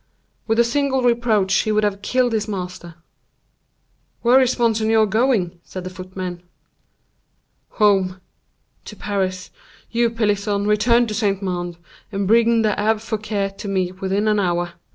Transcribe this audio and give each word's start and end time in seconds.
With 0.47 0.57
a 0.57 0.63
single 0.63 1.03
reproach 1.03 1.53
he 1.53 1.71
would 1.71 1.83
have 1.83 2.01
killed 2.01 2.33
his 2.33 2.47
master. 2.47 2.95
"Where 4.23 4.41
is 4.41 4.57
monseigneur 4.57 5.05
going?" 5.05 5.59
said 5.63 5.83
the 5.83 5.91
footman. 5.91 6.41
"Home—to 7.73 8.95
Paris. 8.95 9.51
You, 9.91 10.09
Pelisson, 10.09 10.65
return 10.65 11.05
to 11.05 11.13
Saint 11.13 11.43
Mande, 11.43 11.77
and 12.11 12.27
bring 12.27 12.63
the 12.63 12.79
Abbe 12.79 12.99
Fouquet 12.99 13.53
to 13.59 13.67
me 13.67 13.91
within 13.91 14.27
an 14.27 14.39
hour. 14.39 14.73